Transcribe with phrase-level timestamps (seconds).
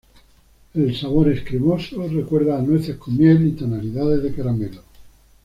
[0.73, 4.81] El sabor es cremoso, recuerda a nueces con miel y tonalidades de caramelo.